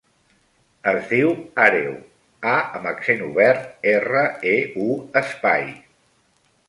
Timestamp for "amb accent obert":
2.79-3.69